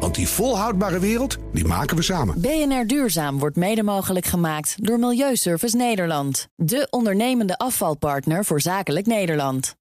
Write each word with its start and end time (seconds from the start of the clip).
Want 0.00 0.14
die 0.14 0.28
volhoudbare 0.28 0.98
wereld, 0.98 1.36
die 1.52 1.64
maken 1.64 1.96
we 1.96 2.02
samen. 2.02 2.40
BNR 2.40 2.86
Duurzaam 2.86 3.38
wordt 3.38 3.56
mede 3.56 3.82
mogelijk 3.82 4.26
gemaakt 4.26 4.74
door 4.76 4.98
Milieuservice 4.98 5.76
Nederland. 5.76 6.48
De 6.56 6.86
ondernemende 6.90 7.58
afvalpartner 7.58 8.44
voor 8.44 8.60
zakelijk 8.60 9.06
Nederland. 9.06 9.74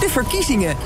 De 0.00 0.08
verkiezingen. 0.08 0.76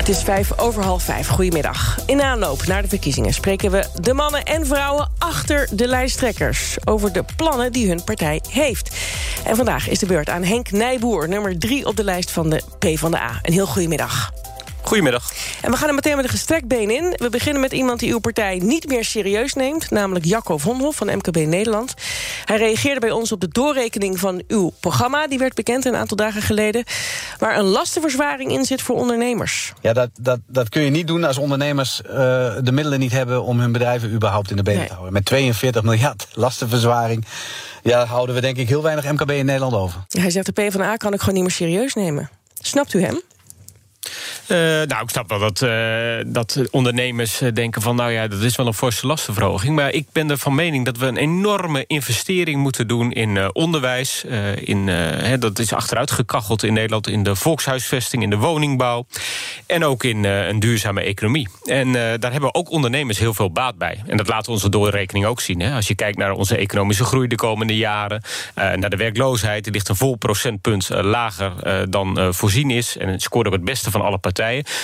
Het 0.00 0.08
is 0.08 0.22
vijf 0.22 0.58
over 0.58 0.82
half 0.84 1.02
vijf. 1.02 1.28
Goedemiddag. 1.28 1.98
In 2.06 2.22
aanloop 2.22 2.66
naar 2.66 2.82
de 2.82 2.88
verkiezingen 2.88 3.32
spreken 3.32 3.70
we 3.70 3.88
de 4.00 4.14
mannen 4.14 4.42
en 4.42 4.66
vrouwen 4.66 5.10
achter 5.18 5.68
de 5.76 5.86
lijsttrekkers 5.86 6.76
over 6.84 7.12
de 7.12 7.24
plannen 7.36 7.72
die 7.72 7.88
hun 7.88 8.04
partij 8.04 8.42
heeft. 8.48 8.96
En 9.44 9.56
vandaag 9.56 9.88
is 9.88 9.98
de 9.98 10.06
beurt 10.06 10.28
aan 10.28 10.42
Henk 10.42 10.70
Nijboer, 10.70 11.28
nummer 11.28 11.58
drie 11.58 11.86
op 11.86 11.96
de 11.96 12.04
lijst 12.04 12.30
van 12.30 12.50
de 12.50 12.62
PvdA. 12.78 13.38
Een 13.42 13.52
heel 13.52 13.66
goedemiddag. 13.66 14.32
Goedemiddag. 14.82 15.32
En 15.62 15.70
we 15.70 15.76
gaan 15.76 15.88
er 15.88 15.94
meteen 15.94 16.16
met 16.16 16.24
een 16.24 16.30
gestrekt 16.30 16.66
been 16.66 16.90
in. 16.90 17.14
We 17.16 17.28
beginnen 17.28 17.60
met 17.60 17.72
iemand 17.72 18.00
die 18.00 18.12
uw 18.12 18.18
partij 18.18 18.58
niet 18.58 18.88
meer 18.88 19.04
serieus 19.04 19.54
neemt... 19.54 19.90
namelijk 19.90 20.24
Jacco 20.24 20.58
Vonhoff 20.58 20.96
van 20.96 21.06
MKB 21.06 21.36
Nederland. 21.36 21.94
Hij 22.44 22.56
reageerde 22.56 23.00
bij 23.00 23.10
ons 23.10 23.32
op 23.32 23.40
de 23.40 23.48
doorrekening 23.48 24.18
van 24.18 24.42
uw 24.48 24.72
programma. 24.80 25.26
Die 25.26 25.38
werd 25.38 25.54
bekend 25.54 25.84
een 25.84 25.96
aantal 25.96 26.16
dagen 26.16 26.42
geleden. 26.42 26.84
Waar 27.38 27.58
een 27.58 27.64
lastenverzwaring 27.64 28.50
in 28.50 28.64
zit 28.64 28.82
voor 28.82 28.96
ondernemers. 28.96 29.72
Ja, 29.80 29.92
dat, 29.92 30.10
dat, 30.20 30.38
dat 30.46 30.68
kun 30.68 30.82
je 30.82 30.90
niet 30.90 31.06
doen 31.06 31.24
als 31.24 31.38
ondernemers 31.38 32.00
uh, 32.06 32.12
de 32.62 32.72
middelen 32.72 32.98
niet 32.98 33.12
hebben... 33.12 33.42
om 33.42 33.60
hun 33.60 33.72
bedrijven 33.72 34.12
überhaupt 34.12 34.50
in 34.50 34.56
de 34.56 34.62
benen 34.62 34.78
nee. 34.78 34.88
te 34.88 34.94
houden. 34.94 35.14
Met 35.14 35.24
42 35.24 35.82
miljard 35.82 36.26
lastenverzwaring... 36.32 37.24
Ja, 37.82 38.04
houden 38.04 38.34
we 38.34 38.40
denk 38.40 38.56
ik 38.56 38.68
heel 38.68 38.82
weinig 38.82 39.12
MKB 39.12 39.30
in 39.30 39.44
Nederland 39.44 39.74
over. 39.74 40.00
Hij 40.08 40.30
zegt 40.30 40.46
de 40.46 40.52
PvdA 40.52 40.96
kan 40.96 41.12
ik 41.12 41.18
gewoon 41.20 41.34
niet 41.34 41.42
meer 41.42 41.52
serieus 41.52 41.94
nemen. 41.94 42.30
Snapt 42.60 42.94
u 42.94 43.02
hem? 43.02 43.22
Uh, 44.50 44.56
nou, 44.58 45.02
ik 45.02 45.10
snap 45.10 45.28
wel 45.28 45.38
dat, 45.38 45.62
uh, 45.62 46.16
dat 46.26 46.60
ondernemers 46.70 47.42
denken 47.54 47.82
van... 47.82 47.96
nou 47.96 48.12
ja, 48.12 48.28
dat 48.28 48.40
is 48.40 48.56
wel 48.56 48.66
een 48.66 48.74
forse 48.74 49.06
lastenverhoging. 49.06 49.74
Maar 49.74 49.92
ik 49.92 50.06
ben 50.12 50.30
er 50.30 50.38
van 50.38 50.54
mening 50.54 50.84
dat 50.84 50.96
we 50.96 51.06
een 51.06 51.16
enorme 51.16 51.84
investering 51.86 52.60
moeten 52.60 52.88
doen... 52.88 53.12
in 53.12 53.54
onderwijs. 53.54 54.24
in, 54.54 54.90
dat 55.38 55.58
is 55.58 55.72
achteruit 55.72 56.10
gekacheld 56.10 56.62
in 56.62 56.72
Nederland... 56.72 57.08
in 57.08 57.22
de 57.22 57.36
volkshuisvesting, 57.36 58.22
in 58.22 58.30
de 58.30 58.36
woningbouw. 58.36 59.06
En 59.66 59.84
ook 59.84 60.04
in 60.04 60.24
een 60.24 60.60
duurzame 60.60 61.00
economie. 61.00 61.48
En 61.64 61.92
daar 61.92 62.32
hebben 62.32 62.54
ook 62.54 62.70
ondernemers 62.70 63.18
heel 63.18 63.34
veel 63.34 63.52
baat 63.52 63.78
bij. 63.78 64.02
En 64.06 64.16
dat 64.16 64.28
laat 64.28 64.48
onze 64.48 64.68
doorrekening 64.68 65.26
ook 65.26 65.40
zien. 65.40 65.60
Hè. 65.60 65.74
Als 65.74 65.88
je 65.88 65.94
kijkt 65.94 66.18
naar 66.18 66.32
onze 66.32 66.56
economische 66.56 67.04
groei 67.04 67.28
de 67.28 67.34
komende 67.34 67.76
jaren... 67.76 68.22
naar 68.54 68.90
de 68.90 68.96
werkloosheid, 68.96 69.64
die 69.64 69.72
ligt 69.72 69.88
een 69.88 69.96
vol 69.96 70.16
procentpunt 70.16 70.88
lager 70.88 71.52
dan 71.90 72.34
voorzien 72.34 72.70
is. 72.70 72.96
En 72.96 73.08
het 73.08 73.22
scoort 73.22 73.46
ook 73.46 73.52
het 73.52 73.64
beste 73.64 73.90
van 73.90 74.00
alle 74.00 74.18
partijen. 74.18 74.38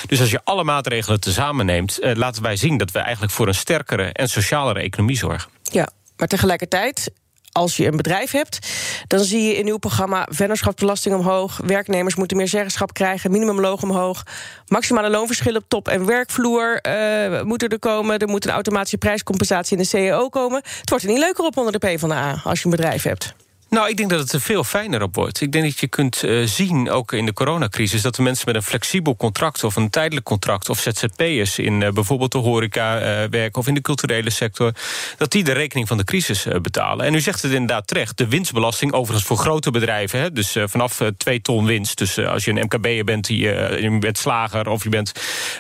Dus 0.07 0.21
als 0.21 0.31
je 0.31 0.41
alle 0.45 0.65
maatregelen 0.65 1.21
tezamen 1.21 1.67
neemt... 1.67 1.99
Uh, 2.01 2.15
laten 2.15 2.43
wij 2.43 2.57
zien 2.57 2.77
dat 2.77 2.91
we 2.91 2.99
eigenlijk 2.99 3.33
voor 3.33 3.49
een 3.49 3.55
sterkere 3.55 4.13
en 4.13 4.29
socialere 4.29 4.81
economie 4.81 5.17
zorgen. 5.17 5.51
Ja, 5.63 5.89
maar 6.17 6.29
tegelijkertijd 6.29 7.11
als 7.57 7.77
je 7.77 7.87
een 7.87 7.97
bedrijf 7.97 8.31
hebt, 8.31 8.59
dan 9.07 9.21
zie 9.21 9.43
je 9.43 9.57
in 9.57 9.67
uw 9.67 9.77
programma 9.77 10.29
vennootschapsbelasting 10.31 11.15
omhoog, 11.15 11.61
werknemers 11.65 12.15
moeten 12.15 12.37
meer 12.37 12.49
zeggenschap 12.49 12.93
krijgen, 12.93 13.31
minimumloon 13.31 13.83
omhoog, 13.83 14.23
maximale 14.69 15.11
loonverschillen 15.11 15.61
op 15.61 15.69
top- 15.69 15.89
en 15.89 16.07
werkvloer 16.07 16.79
uh, 16.89 17.43
moeten 17.43 17.69
er 17.69 17.79
komen, 17.79 18.19
er 18.19 18.29
moet 18.29 18.45
een 18.45 18.51
automatische 18.51 18.99
prijscompensatie 18.99 19.77
in 19.77 19.83
de 19.83 19.89
CEO 19.89 20.29
komen. 20.29 20.63
Het 20.81 20.91
wordt 20.91 21.05
er 21.05 21.11
niet 21.11 21.19
leuker 21.19 21.45
op 21.45 21.57
onder 21.57 21.73
de 21.73 21.79
PvdA 21.79 22.41
als 22.45 22.59
je 22.59 22.65
een 22.65 22.71
bedrijf 22.71 23.03
hebt. 23.03 23.35
Nou, 23.77 23.89
ik 23.89 23.97
denk 23.97 24.11
dat 24.11 24.19
het 24.19 24.33
er 24.33 24.41
veel 24.41 24.65
fijner 24.65 25.03
op 25.03 25.15
wordt. 25.15 25.41
Ik 25.41 25.53
denk 25.53 25.65
dat 25.65 25.79
je 25.79 25.89
kunt 25.89 26.23
uh, 26.25 26.47
zien, 26.47 26.91
ook 26.91 27.13
in 27.13 27.27
de 27.27 27.33
coronacrisis... 27.33 28.03
dat 28.03 28.15
de 28.15 28.23
mensen 28.23 28.45
met 28.47 28.55
een 28.55 28.63
flexibel 28.63 29.17
contract 29.17 29.65
of 29.65 29.77
een 29.77 29.91
tijdelijk 29.91 30.27
contract... 30.27 30.69
of 30.69 30.81
ZZP'ers 30.81 31.59
in 31.59 31.81
uh, 31.81 31.91
bijvoorbeeld 31.91 32.33
de 32.33 32.39
horeca 32.39 32.97
uh, 32.97 33.29
werken... 33.31 33.61
of 33.61 33.67
in 33.67 33.75
de 33.75 33.81
culturele 33.81 34.31
sector, 34.31 34.73
dat 35.17 35.31
die 35.31 35.45
de 35.45 35.53
rekening 35.53 35.89
van 35.89 35.97
de 35.97 36.05
crisis 36.05 36.47
betalen. 36.63 37.07
En 37.07 37.15
u 37.15 37.21
zegt 37.21 37.43
het 37.43 37.53
inderdaad 37.53 37.87
terecht. 37.87 38.19
De 38.19 38.29
winstbelasting, 38.29 38.93
overigens 38.93 39.27
voor 39.27 39.37
grote 39.37 39.71
bedrijven... 39.71 40.21
Hè, 40.21 40.33
dus 40.33 40.57
vanaf 40.65 41.01
twee 41.17 41.41
ton 41.41 41.67
winst. 41.67 41.99
Dus 41.99 42.19
als 42.19 42.45
je 42.45 42.51
een 42.51 42.65
MKB'er 42.65 43.05
bent, 43.05 43.27
die, 43.27 43.39
je 43.39 43.97
bent 44.01 44.19
slager... 44.19 44.69
of 44.69 44.83
je 44.83 44.89
bent 44.89 45.13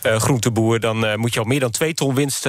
groenteboer, 0.03 0.81
dan 0.81 1.21
moet 1.21 1.34
je 1.34 1.41
al 1.41 1.47
meer 1.47 1.60
dan 1.60 1.71
twee 1.71 1.94
ton 1.94 2.15
winst 2.15 2.49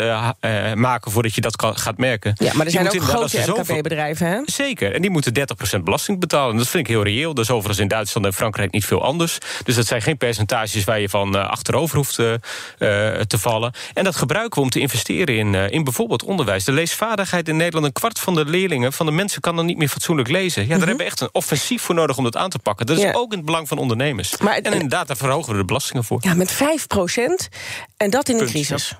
maken... 0.73 1.11
voordat 1.11 1.35
je 1.35 1.41
dat 1.41 1.55
kan, 1.55 1.77
gaat 1.77 1.97
merken. 1.97 2.33
Ja, 2.35 2.53
maar 2.53 2.65
er 2.65 2.71
zijn 2.71 2.87
ook 2.87 3.01
grote 3.01 3.43
MKB-bedrijven, 3.47 4.27
hè? 4.27 4.39
Zeker, 4.45 4.93
en 4.93 5.01
die 5.01 5.09
moeten 5.09 5.33
30 5.33 5.55
belasting 5.83 6.19
betalen. 6.19 6.51
En 6.51 6.57
dat 6.57 6.67
vind 6.67 6.87
ik 6.87 6.93
heel 6.93 7.03
reëel. 7.03 7.33
Dat 7.33 7.43
is 7.43 7.51
overigens 7.51 7.79
in 7.79 7.87
Duitsland 7.87 8.25
en 8.25 8.33
Frankrijk 8.33 8.71
niet 8.71 8.85
veel 8.85 9.03
anders. 9.03 9.37
Dus 9.63 9.75
dat 9.75 9.85
zijn 9.85 10.01
geen 10.01 10.17
percentages 10.17 10.83
waar 10.83 10.99
je 10.99 11.09
van 11.09 11.35
uh, 11.35 11.49
achterover 11.49 11.97
hoeft 11.97 12.19
uh, 12.19 12.33
te 13.27 13.37
vallen. 13.37 13.73
En 13.93 14.03
dat 14.03 14.15
gebruiken 14.15 14.57
we 14.57 14.63
om 14.63 14.69
te 14.69 14.79
investeren 14.79 15.37
in, 15.37 15.53
uh, 15.53 15.69
in 15.69 15.83
bijvoorbeeld 15.83 16.23
onderwijs. 16.23 16.63
De 16.63 16.71
leesvaardigheid 16.71 17.47
in 17.47 17.57
Nederland, 17.57 17.85
een 17.85 17.91
kwart 17.91 18.19
van 18.19 18.35
de 18.35 18.45
leerlingen... 18.45 18.93
van 18.93 19.05
de 19.05 19.11
mensen 19.11 19.41
kan 19.41 19.55
dan 19.55 19.65
niet 19.65 19.77
meer 19.77 19.87
fatsoenlijk 19.87 20.29
lezen. 20.29 20.61
Ja, 20.61 20.67
daar 20.67 20.77
hebben 20.77 20.97
we 20.97 21.03
echt 21.03 21.21
een 21.21 21.29
offensief 21.31 21.81
voor 21.81 21.95
nodig 21.95 22.17
om 22.17 22.23
dat 22.23 22.35
aan 22.37 22.49
te 22.49 22.59
pakken. 22.59 22.85
Dat 22.85 22.97
is 22.97 23.03
ja. 23.03 23.11
ook 23.13 23.31
in 23.31 23.37
het 23.37 23.45
belang 23.45 23.67
van 23.67 23.77
ondernemers. 23.77 24.37
Maar, 24.37 24.55
en 24.55 24.73
inderdaad, 24.73 25.07
daar 25.07 25.17
verhogen 25.17 25.51
we 25.51 25.57
de 25.57 25.65
belastingen 25.65 26.03
voor. 26.03 26.19
Ja, 26.21 26.33
met 26.33 26.51
5 26.51 26.87
procent. 26.87 27.49
En 27.97 28.09
dat 28.09 28.29
in 28.29 28.37
de 28.37 28.45
crisis. 28.45 28.95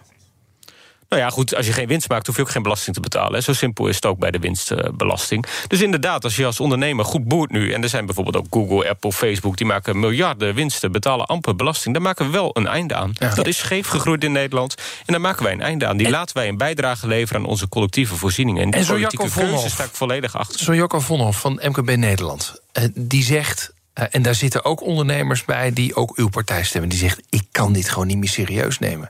Nou 1.10 1.22
ja, 1.22 1.30
goed, 1.30 1.56
als 1.56 1.66
je 1.66 1.74
geen 1.74 1.88
winst 1.88 2.10
maakt, 2.10 2.28
hoef 2.28 2.36
je 2.36 2.42
ook 2.42 2.50
geen 2.50 2.64
belasting 2.64 2.96
te 2.96 3.02
betalen. 3.02 3.34
Hè. 3.34 3.42
Zo 3.42 3.54
simpel 3.54 3.88
is 3.88 3.96
het 3.96 4.06
ook 4.06 4.20
bij 4.20 4.32
de 4.32 4.40
winstbelasting. 4.40 5.46
Dus 5.68 5.82
inderdaad, 5.82 6.24
als 6.24 6.36
je 6.36 6.46
als 6.46 6.60
ondernemer 6.60 7.06
goed 7.06 7.28
boert 7.28 7.52
nu... 7.52 7.74
en 7.74 7.84
er 7.84 7.90
zijn 7.90 8.06
bijvoorbeeld 8.06 8.38
ook 8.38 8.46
Google, 8.50 8.90
Apple, 8.90 9.12
Facebook... 9.12 9.58
die 9.58 9.68
maken 9.68 10.00
miljarden 10.00 10.56
winsten, 10.56 10.92
betalen 10.92 11.26
amper 11.26 11.56
belasting... 11.56 11.94
daar 11.94 12.04
maken 12.04 12.26
we 12.26 12.32
wel 12.32 12.50
een 12.54 12.68
einde 12.68 12.96
aan. 12.96 13.12
Ja. 13.14 13.34
Dat 13.34 13.48
is 13.48 13.58
scheef 13.58 13.88
gegroeid 13.88 14.24
in 14.24 14.32
Nederland. 14.32 14.76
En 14.78 15.14
daar 15.14 15.22
maken 15.22 15.44
wij 15.44 15.54
een 15.54 15.62
einde 15.62 15.88
aan. 15.88 15.98
Die 15.98 16.06
en, 16.06 16.12
laten 16.12 16.38
wij 16.38 16.48
een 16.48 16.58
bijdrage 16.58 17.08
leveren 17.08 17.42
aan 17.42 17.48
onze 17.48 17.70
collectieve 17.70 18.16
voorzieningen. 18.16 18.64
En 18.64 18.72
die 18.72 18.80
en 18.80 18.88
politieke 18.88 19.30
keuze 19.30 19.70
sta 19.70 19.84
ik 19.84 19.90
volledig 19.94 20.36
achter. 20.36 20.60
Zo 20.60 20.76
Jocko 20.76 21.00
Vonhoff 21.00 21.40
van 21.40 21.60
MKB 21.64 21.96
Nederland, 21.96 22.62
die 22.94 23.24
zegt... 23.24 23.76
Uh, 24.00 24.06
en 24.10 24.22
daar 24.22 24.36
zitten 24.36 24.66
ook 24.66 24.82
ondernemers 24.82 25.46
bij 25.46 25.74
die 25.74 25.96
ook 25.96 26.16
uw 26.16 26.30
partij 26.30 26.64
stemmen. 26.64 26.90
Die 26.90 27.00
zegt, 27.00 27.22
ik 27.30 27.44
kan 27.52 27.74
dit 27.74 27.90
gewoon 27.90 28.08
niet 28.08 28.18
meer 28.18 28.30
serieus 28.30 28.80
nemen. 28.80 29.10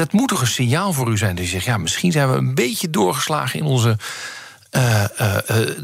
Dat 0.00 0.12
moet 0.12 0.28
toch 0.28 0.40
een 0.40 0.46
signaal 0.46 0.92
voor 0.92 1.10
u 1.10 1.18
zijn. 1.18 1.36
Je 1.36 1.44
zegt, 1.44 1.64
ja, 1.64 1.76
misschien 1.76 2.12
zijn 2.12 2.30
we 2.30 2.36
een 2.36 2.54
beetje 2.54 2.90
doorgeslagen 2.90 3.58
in 3.58 3.64
onze. 3.64 3.96
Uh, 4.70 5.04
uh, 5.20 5.36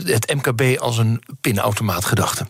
het 0.05 0.35
MKB 0.35 0.79
als 0.79 0.99
een 0.99 1.23
pinautomaat 1.41 2.05
gedachte. 2.05 2.47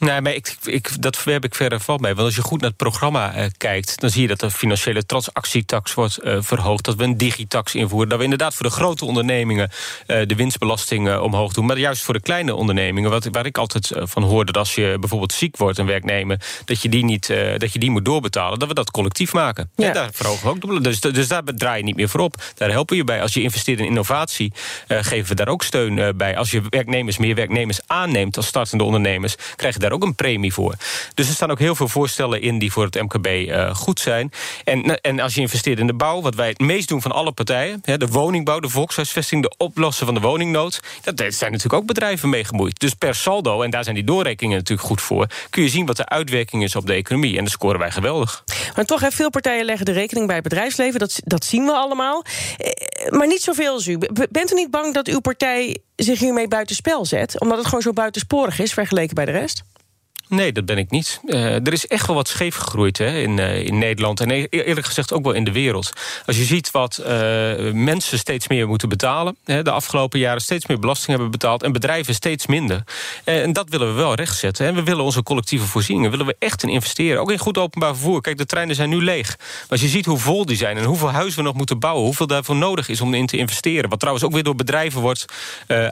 Nee, 0.00 0.20
maar 0.20 0.34
ik, 0.34 0.56
ik, 0.64 1.02
dat 1.02 1.24
heb 1.24 1.44
ik 1.44 1.54
verder 1.54 1.80
van 1.80 2.00
mee. 2.00 2.14
Want 2.14 2.26
als 2.26 2.36
je 2.36 2.42
goed 2.42 2.60
naar 2.60 2.68
het 2.68 2.78
programma 2.78 3.36
uh, 3.36 3.44
kijkt... 3.56 4.00
dan 4.00 4.10
zie 4.10 4.22
je 4.22 4.28
dat 4.28 4.40
de 4.40 4.50
financiële 4.50 5.06
transactietax 5.06 5.94
wordt 5.94 6.18
uh, 6.24 6.36
verhoogd... 6.40 6.84
dat 6.84 6.94
we 6.94 7.04
een 7.04 7.16
digitax 7.16 7.74
invoeren... 7.74 8.08
dat 8.08 8.18
we 8.18 8.24
inderdaad 8.24 8.54
voor 8.54 8.66
de 8.66 8.72
grote 8.72 9.04
ondernemingen... 9.04 9.70
Uh, 10.06 10.26
de 10.26 10.34
winstbelasting 10.34 11.18
omhoog 11.18 11.52
doen. 11.52 11.66
Maar 11.66 11.78
juist 11.78 12.02
voor 12.02 12.14
de 12.14 12.20
kleine 12.20 12.54
ondernemingen... 12.54 13.10
Wat, 13.10 13.28
waar 13.30 13.46
ik 13.46 13.58
altijd 13.58 13.92
van 13.94 14.22
hoorde... 14.22 14.52
dat 14.52 14.62
als 14.62 14.74
je 14.74 14.96
bijvoorbeeld 15.00 15.32
ziek 15.32 15.56
wordt, 15.56 15.78
een 15.78 15.86
werknemer... 15.86 16.40
dat 16.64 16.82
je 16.82 16.88
die, 16.88 17.04
niet, 17.04 17.26
dat 17.56 17.72
je 17.72 17.78
die 17.78 17.90
moet 17.90 18.04
doorbetalen... 18.04 18.58
dat 18.58 18.68
we 18.68 18.74
dat 18.74 18.90
collectief 18.90 19.32
maken. 19.32 19.70
Ja. 19.76 19.86
En 19.86 19.94
daar 19.94 20.08
verhogen 20.12 20.42
we 20.42 20.66
ook 20.66 20.74
de 20.74 20.80
dus, 20.80 21.00
dus 21.00 21.28
daar 21.28 21.42
draai 21.44 21.78
je 21.78 21.84
niet 21.84 21.96
meer 21.96 22.08
voor 22.08 22.20
op. 22.20 22.42
Daar 22.54 22.70
helpen 22.70 22.92
we 22.94 23.00
je 23.00 23.06
bij. 23.06 23.22
Als 23.22 23.34
je 23.34 23.42
investeert 23.42 23.78
in 23.78 23.84
innovatie... 23.84 24.52
geven 24.88 25.28
we 25.28 25.34
daar 25.34 25.48
ook 25.48 25.62
steun 25.62 26.16
bij. 26.16 26.36
Als 26.36 26.50
je 26.50 26.62
werknemers 26.68 27.18
meer 27.18 27.34
werknemers 27.34 27.80
aanneemt... 27.86 28.36
als 28.36 28.46
startende 28.46 28.84
ondernemers... 28.84 29.34
krijg 29.56 29.74
je 29.74 29.80
daar 29.80 29.89
ook 29.92 30.02
een 30.02 30.14
premie 30.14 30.52
voor. 30.52 30.74
Dus 31.14 31.28
er 31.28 31.34
staan 31.34 31.50
ook 31.50 31.58
heel 31.58 31.74
veel 31.74 31.88
voorstellen 31.88 32.42
in 32.42 32.58
die 32.58 32.72
voor 32.72 32.84
het 32.84 33.02
MKB 33.02 33.26
uh, 33.26 33.74
goed 33.74 34.00
zijn. 34.00 34.32
En, 34.64 35.00
en 35.00 35.20
als 35.20 35.34
je 35.34 35.40
investeert 35.40 35.78
in 35.78 35.86
de 35.86 35.94
bouw, 35.94 36.20
wat 36.20 36.34
wij 36.34 36.48
het 36.48 36.58
meest 36.58 36.88
doen 36.88 37.02
van 37.02 37.12
alle 37.12 37.32
partijen... 37.32 37.80
Hè, 37.84 37.96
de 37.98 38.06
woningbouw, 38.06 38.60
de 38.60 38.68
volkshuisvesting, 38.68 39.42
de 39.42 39.54
oplossen 39.56 40.06
van 40.06 40.14
de 40.14 40.20
woningnood... 40.20 40.80
dat 41.02 41.18
zijn 41.18 41.52
natuurlijk 41.52 41.82
ook 41.82 41.86
bedrijven 41.86 42.28
mee 42.28 42.44
gemoeid. 42.44 42.80
Dus 42.80 42.94
per 42.94 43.14
saldo, 43.14 43.62
en 43.62 43.70
daar 43.70 43.82
zijn 43.84 43.94
die 43.94 44.04
doorrekeningen 44.04 44.58
natuurlijk 44.58 44.88
goed 44.88 45.00
voor... 45.00 45.26
kun 45.50 45.62
je 45.62 45.68
zien 45.68 45.86
wat 45.86 45.96
de 45.96 46.08
uitwerking 46.08 46.62
is 46.62 46.76
op 46.76 46.86
de 46.86 46.92
economie. 46.92 47.36
En 47.36 47.44
dat 47.44 47.52
scoren 47.52 47.78
wij 47.78 47.90
geweldig. 47.90 48.44
Maar 48.74 48.84
toch, 48.84 49.00
hè, 49.00 49.10
veel 49.10 49.30
partijen 49.30 49.64
leggen 49.64 49.86
de 49.86 49.92
rekening 49.92 50.26
bij 50.26 50.34
het 50.34 50.44
bedrijfsleven. 50.44 51.00
Dat, 51.00 51.20
dat 51.24 51.44
zien 51.44 51.64
we 51.64 51.72
allemaal. 51.72 52.24
Eh, 52.56 53.10
maar 53.10 53.26
niet 53.26 53.42
zoveel 53.42 53.72
als 53.72 53.86
u. 53.86 53.98
Bent 54.30 54.52
u 54.52 54.54
niet 54.54 54.70
bang 54.70 54.94
dat 54.94 55.08
uw 55.08 55.20
partij 55.20 55.78
zich 55.96 56.18
hiermee 56.18 56.48
buitenspel 56.48 57.06
zet? 57.06 57.40
Omdat 57.40 57.58
het 57.58 57.66
gewoon 57.66 57.82
zo 57.82 57.92
buitensporig 57.92 58.58
is 58.58 58.72
vergeleken 58.72 59.14
bij 59.14 59.24
de 59.24 59.30
rest? 59.30 59.62
Nee, 60.30 60.52
dat 60.52 60.64
ben 60.64 60.78
ik 60.78 60.90
niet. 60.90 61.20
Uh, 61.24 61.54
er 61.54 61.72
is 61.72 61.86
echt 61.86 62.06
wel 62.06 62.16
wat 62.16 62.28
scheef 62.28 62.56
gegroeid 62.56 62.98
hè, 62.98 63.18
in, 63.18 63.38
uh, 63.38 63.64
in 63.64 63.78
Nederland. 63.78 64.20
En 64.20 64.30
e-, 64.30 64.46
eerlijk 64.50 64.86
gezegd 64.86 65.12
ook 65.12 65.24
wel 65.24 65.32
in 65.32 65.44
de 65.44 65.52
wereld. 65.52 65.92
Als 66.26 66.36
je 66.36 66.44
ziet 66.44 66.70
wat 66.70 67.00
uh, 67.00 67.06
mensen 67.72 68.18
steeds 68.18 68.48
meer 68.48 68.68
moeten 68.68 68.88
betalen... 68.88 69.36
Hè, 69.44 69.62
de 69.62 69.70
afgelopen 69.70 70.18
jaren 70.18 70.40
steeds 70.40 70.66
meer 70.66 70.78
belasting 70.78 71.08
hebben 71.08 71.30
betaald... 71.30 71.62
en 71.62 71.72
bedrijven 71.72 72.14
steeds 72.14 72.46
minder. 72.46 72.84
en 73.24 73.52
dat 73.52 73.68
willen 73.68 73.86
we 73.86 73.92
wel 73.92 74.14
rechtzetten. 74.14 74.66
En 74.66 74.74
we 74.74 74.82
willen 74.82 75.04
onze 75.04 75.22
collectieve 75.22 75.66
voorzieningen 75.66 76.10
willen 76.10 76.26
we 76.26 76.36
echt 76.38 76.62
in 76.62 76.68
investeren. 76.68 77.20
Ook 77.20 77.30
in 77.30 77.38
goed 77.38 77.58
openbaar 77.58 77.94
vervoer. 77.94 78.20
Kijk, 78.20 78.38
de 78.38 78.46
treinen 78.46 78.74
zijn 78.74 78.88
nu 78.88 79.02
leeg. 79.02 79.36
Maar 79.38 79.66
als 79.68 79.80
je 79.80 79.88
ziet 79.88 80.06
hoe 80.06 80.18
vol 80.18 80.46
die 80.46 80.56
zijn 80.56 80.76
en 80.76 80.84
hoeveel 80.84 81.10
huizen 81.10 81.38
we 81.38 81.44
nog 81.44 81.54
moeten 81.54 81.78
bouwen... 81.78 82.04
hoeveel 82.04 82.26
daarvoor 82.26 82.56
nodig 82.56 82.88
is 82.88 83.00
om 83.00 83.14
in 83.14 83.26
te 83.26 83.36
investeren... 83.36 83.90
wat 83.90 83.98
trouwens 83.98 84.24
ook 84.24 84.32
weer 84.32 84.42
door 84.42 84.54
bedrijven 84.54 85.00
wordt 85.00 85.24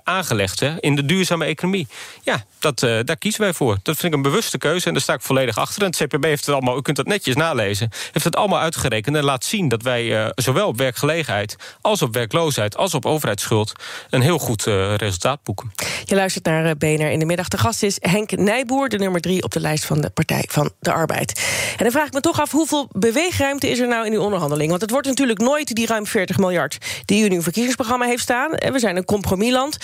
aangelegd... 0.02 0.60
Hè, 0.60 0.80
in 0.80 0.96
de 0.96 1.04
duurzame 1.04 1.44
economie. 1.44 1.86
Ja, 2.22 2.44
dat, 2.58 2.80
daar 2.80 3.16
kiezen 3.18 3.40
wij 3.40 3.52
voor. 3.52 3.78
Dat 3.82 3.96
vind 3.96 4.12
ik 4.12 4.18
een 4.18 4.22
bewuste 4.28 4.58
keuze 4.58 4.86
en 4.86 4.92
daar 4.92 5.02
sta 5.02 5.12
ik 5.12 5.20
volledig 5.20 5.58
achter. 5.58 5.82
En 5.82 5.88
het 5.88 5.96
CPB 5.96 6.24
heeft 6.24 6.46
het 6.46 6.54
allemaal, 6.54 6.76
u 6.76 6.82
kunt 6.82 6.96
dat 6.96 7.06
netjes 7.06 7.34
nalezen... 7.34 7.90
heeft 8.12 8.24
het 8.24 8.36
allemaal 8.36 8.60
uitgerekend 8.60 9.16
en 9.16 9.24
laat 9.24 9.44
zien 9.44 9.68
dat 9.68 9.82
wij 9.82 10.04
uh, 10.04 10.28
zowel 10.34 10.66
op 10.66 10.76
werkgelegenheid... 10.76 11.56
als 11.80 12.02
op 12.02 12.14
werkloosheid, 12.14 12.76
als 12.76 12.94
op 12.94 13.06
overheidsschuld... 13.06 13.72
een 14.10 14.20
heel 14.20 14.38
goed 14.38 14.66
uh, 14.66 14.94
resultaat 14.94 15.42
boeken. 15.42 15.72
Je 16.04 16.14
luistert 16.14 16.44
naar 16.44 16.64
uh, 16.64 16.70
BNR 16.78 17.10
in 17.10 17.18
de 17.18 17.24
middag. 17.24 17.48
De 17.48 17.58
gast 17.58 17.82
is 17.82 17.96
Henk 18.00 18.30
Nijboer, 18.30 18.88
de 18.88 18.98
nummer 18.98 19.20
drie 19.20 19.42
op 19.42 19.52
de 19.52 19.60
lijst 19.60 19.84
van 19.84 20.00
de 20.00 20.10
Partij 20.10 20.44
van 20.48 20.70
de 20.80 20.92
Arbeid. 20.92 21.46
En 21.76 21.82
dan 21.82 21.92
vraag 21.92 22.06
ik 22.06 22.12
me 22.12 22.20
toch 22.20 22.40
af, 22.40 22.50
hoeveel 22.50 22.88
beweegruimte 22.92 23.68
is 23.68 23.78
er 23.78 23.88
nou 23.88 24.04
in 24.04 24.10
die 24.10 24.20
onderhandeling? 24.20 24.68
Want 24.68 24.82
het 24.82 24.90
wordt 24.90 25.06
natuurlijk 25.06 25.38
nooit 25.38 25.74
die 25.74 25.86
ruim 25.86 26.06
40 26.06 26.38
miljard... 26.38 26.78
die 27.04 27.24
u 27.24 27.28
nu 27.28 27.36
een 27.36 27.42
verkiezingsprogramma 27.42 28.06
heeft 28.06 28.22
staan. 28.22 28.54
En 28.54 28.72
we 28.72 28.78
zijn 28.78 28.96
een 28.96 29.04
compromisland. 29.04 29.76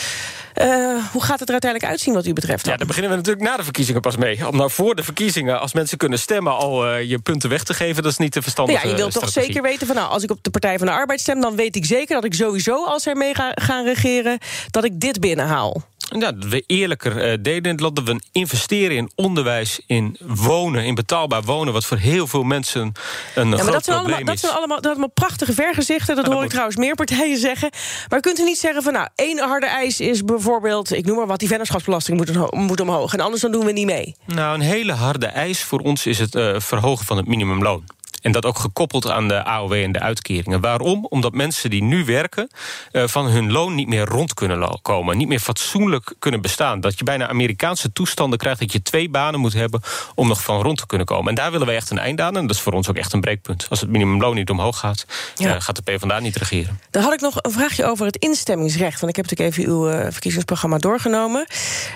hoe 1.12 1.22
gaat 1.22 1.40
het 1.40 1.48
er 1.48 1.52
uiteindelijk 1.52 1.84
uitzien 1.84 2.14
wat 2.14 2.26
u 2.26 2.32
betreft? 2.32 2.66
Ja, 2.66 2.76
daar 2.76 2.86
beginnen 2.86 3.10
we 3.10 3.16
natuurlijk 3.16 3.44
na 3.44 3.56
de 3.56 3.64
verkiezingen 3.64 4.00
pas 4.00 4.16
mee. 4.16 4.33
Om 4.42 4.56
nou 4.56 4.70
voor 4.70 4.94
de 4.94 5.04
verkiezingen, 5.04 5.60
als 5.60 5.72
mensen 5.72 5.98
kunnen 5.98 6.18
stemmen... 6.18 6.56
al 6.56 6.88
uh, 6.88 7.02
je 7.02 7.18
punten 7.18 7.50
weg 7.50 7.62
te 7.62 7.74
geven, 7.74 8.02
dat 8.02 8.12
is 8.12 8.18
niet 8.18 8.32
te 8.32 8.42
verstandige 8.42 8.86
Ja, 8.86 8.90
je 8.90 8.96
wilt 8.96 9.12
toch 9.12 9.28
zeker 9.28 9.62
weten 9.62 9.86
van... 9.86 9.96
nou, 9.96 10.08
als 10.08 10.22
ik 10.22 10.30
op 10.30 10.38
de 10.42 10.50
Partij 10.50 10.78
van 10.78 10.86
de 10.86 10.92
Arbeid 10.92 11.20
stem... 11.20 11.40
dan 11.40 11.56
weet 11.56 11.76
ik 11.76 11.84
zeker 11.84 12.14
dat 12.14 12.24
ik 12.24 12.34
sowieso, 12.34 12.84
als 12.84 13.02
zij 13.02 13.14
mee 13.14 13.34
gaan 13.54 13.84
regeren... 13.84 14.38
dat 14.70 14.84
ik 14.84 15.00
dit 15.00 15.20
binnenhaal. 15.20 15.82
Ja, 16.20 16.32
dat 16.32 16.44
we 16.44 16.64
eerlijker 16.66 17.16
uh, 17.16 17.22
deden 17.22 17.64
in 17.64 17.70
het 17.70 17.80
land. 17.80 17.96
Dat 17.96 18.04
we 18.04 18.20
investeren 18.32 18.96
in 18.96 19.10
onderwijs, 19.14 19.80
in 19.86 20.16
wonen, 20.20 20.84
in 20.84 20.94
betaalbaar 20.94 21.42
wonen... 21.42 21.72
wat 21.72 21.84
voor 21.84 21.96
heel 21.96 22.26
veel 22.26 22.42
mensen 22.42 22.92
een 23.34 23.48
ja, 23.48 23.56
groot 23.56 23.72
dat 23.72 23.82
probleem 23.82 24.04
allemaal, 24.04 24.18
is. 24.18 24.24
Dat 24.24 24.38
zijn 24.38 24.52
allemaal, 24.52 24.80
dat 24.80 24.90
allemaal 24.90 25.10
prachtige 25.10 25.52
vergezichten. 25.52 26.16
Dat 26.16 26.26
hoor 26.26 26.44
ik 26.44 26.50
trouwens 26.50 26.76
meer 26.76 26.94
partijen 26.94 27.38
zeggen. 27.38 27.70
Maar 28.08 28.20
kunt 28.20 28.38
u 28.38 28.44
niet 28.44 28.58
zeggen 28.58 28.82
van... 28.82 28.92
nou, 28.92 29.08
één 29.14 29.38
harde 29.38 29.66
eis 29.66 30.00
is 30.00 30.24
bijvoorbeeld... 30.24 30.92
ik 30.92 31.06
noem 31.06 31.16
maar 31.16 31.26
wat, 31.26 31.38
die 31.38 31.48
vennootschapsbelasting 31.48 32.16
moet, 32.16 32.52
moet 32.52 32.80
omhoog. 32.80 33.12
En 33.12 33.20
anders 33.20 33.42
dan 33.42 33.52
doen 33.52 33.64
we 33.64 33.72
niet 33.72 33.86
mee. 33.86 34.16
Nou, 34.26 34.54
een 34.54 34.60
hele 34.60 34.92
harde 34.92 35.26
eis 35.26 35.62
voor 35.62 35.78
ons 35.78 36.06
is 36.06 36.18
het 36.18 36.34
uh, 36.34 36.60
verhogen 36.60 37.06
van 37.06 37.16
het 37.16 37.26
minimumloon. 37.26 37.84
En 38.24 38.32
dat 38.32 38.44
ook 38.44 38.58
gekoppeld 38.58 39.10
aan 39.10 39.28
de 39.28 39.44
AOW 39.44 39.72
en 39.72 39.92
de 39.92 40.00
uitkeringen. 40.00 40.60
Waarom? 40.60 41.06
Omdat 41.08 41.32
mensen 41.32 41.70
die 41.70 41.82
nu 41.82 42.04
werken... 42.04 42.48
Uh, 42.92 43.06
van 43.06 43.26
hun 43.26 43.52
loon 43.52 43.74
niet 43.74 43.88
meer 43.88 44.04
rond 44.04 44.34
kunnen 44.34 44.78
komen. 44.82 45.16
Niet 45.16 45.28
meer 45.28 45.40
fatsoenlijk 45.40 46.14
kunnen 46.18 46.40
bestaan. 46.40 46.80
Dat 46.80 46.98
je 46.98 47.04
bijna 47.04 47.28
Amerikaanse 47.28 47.92
toestanden 47.92 48.38
krijgt... 48.38 48.60
dat 48.60 48.72
je 48.72 48.82
twee 48.82 49.08
banen 49.08 49.40
moet 49.40 49.52
hebben 49.52 49.80
om 50.14 50.28
nog 50.28 50.42
van 50.42 50.62
rond 50.62 50.78
te 50.78 50.86
kunnen 50.86 51.06
komen. 51.06 51.28
En 51.28 51.34
daar 51.34 51.50
willen 51.50 51.66
wij 51.66 51.76
echt 51.76 51.90
een 51.90 51.98
eind 51.98 52.20
aan. 52.20 52.36
En 52.36 52.46
dat 52.46 52.56
is 52.56 52.62
voor 52.62 52.72
ons 52.72 52.88
ook 52.88 52.96
echt 52.96 53.12
een 53.12 53.20
breekpunt. 53.20 53.66
Als 53.70 53.80
het 53.80 53.90
minimumloon 53.90 54.34
niet 54.34 54.50
omhoog 54.50 54.78
gaat... 54.78 55.06
Ja. 55.34 55.54
Uh, 55.54 55.60
gaat 55.60 55.76
de 55.76 55.82
PvdA 55.82 56.18
niet 56.18 56.36
regeren. 56.36 56.80
Dan 56.90 57.02
had 57.02 57.12
ik 57.12 57.20
nog 57.20 57.36
een 57.42 57.50
vraagje 57.50 57.84
over 57.84 58.06
het 58.06 58.16
instemmingsrecht. 58.16 59.00
Want 59.00 59.16
ik 59.16 59.16
heb 59.16 59.30
natuurlijk 59.30 59.58
even 59.58 59.72
uw 59.72 59.90
uh, 59.90 60.06
verkiezingsprogramma 60.10 60.78
doorgenomen. 60.78 61.46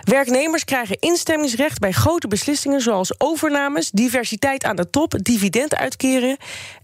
Werknemers 0.04 0.64
krijgen 0.64 0.96
instemmingsrecht 1.00 1.78
bij 1.78 1.92
grote 1.92 2.28
beslissingen... 2.28 2.80
zoals 2.80 3.20
overnames, 3.20 3.90
diversiteit 3.90 4.64
aan 4.64 4.76
de 4.76 4.90
top, 4.90 5.18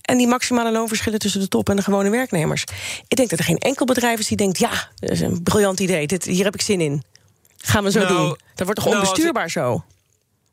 en 0.00 0.16
die 0.16 0.26
maximale 0.26 0.72
loonverschillen 0.72 1.19
tussen 1.19 1.40
de 1.40 1.48
top 1.48 1.69
en 1.69 1.76
de 1.76 1.82
gewone 1.82 2.10
werknemers. 2.10 2.64
Ik 3.08 3.16
denk 3.16 3.31
dat 3.31 3.38
er 3.38 3.44
geen 3.44 3.58
enkel 3.58 3.86
bedrijf 3.86 4.19
is 4.19 4.28
die 4.28 4.36
denkt... 4.36 4.58
ja, 4.58 4.88
dat 4.94 5.10
is 5.10 5.20
een 5.20 5.42
briljant 5.42 5.81
idee, 5.81 6.06
dit, 6.06 6.25
hier 6.25 6.44
heb 6.44 6.54
ik 6.54 6.62
zin 6.62 6.81
in. 6.81 7.02
Gaan 7.56 7.84
we 7.84 7.90
zo 7.90 7.98
nou, 7.98 8.12
doen. 8.12 8.36
Dat 8.54 8.66
wordt 8.66 8.75
toch 8.75 8.84
nou, 8.84 8.96
onbestuurbaar 8.96 9.50
zo? 9.50 9.84